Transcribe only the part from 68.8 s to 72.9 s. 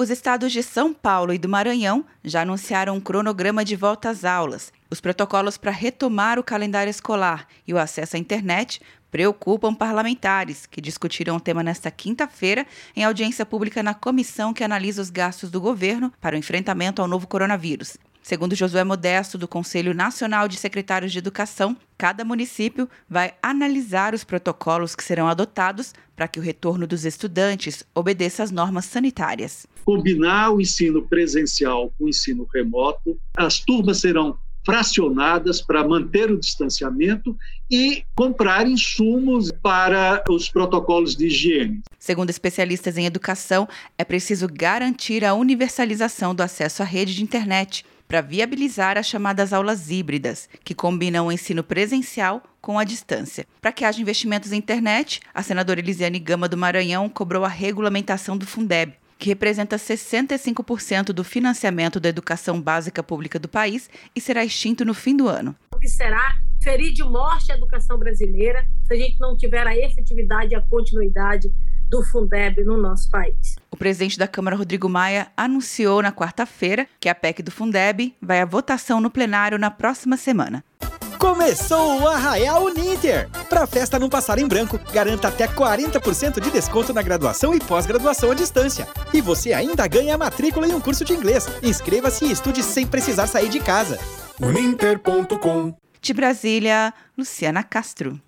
se a gente não tiver a efetividade e a continuidade do Fundeb no